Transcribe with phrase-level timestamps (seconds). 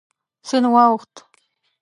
[0.47, 1.13] سیند واوښت.